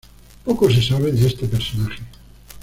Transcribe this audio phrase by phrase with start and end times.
[0.43, 2.01] Poco se sabe de este personaje.